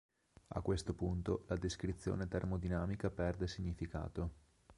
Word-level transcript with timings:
A 0.47 0.61
questo 0.61 0.95
punto 0.95 1.43
la 1.45 1.57
descrizione 1.57 2.27
termodinamica 2.27 3.11
perde 3.11 3.45
significato. 3.45 4.31